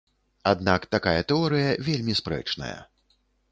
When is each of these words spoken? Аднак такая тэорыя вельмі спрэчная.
Аднак 0.51 0.87
такая 0.95 1.21
тэорыя 1.33 1.69
вельмі 1.91 2.19
спрэчная. 2.23 2.75